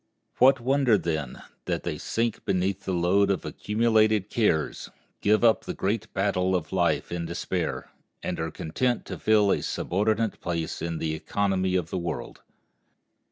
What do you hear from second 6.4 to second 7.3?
of life in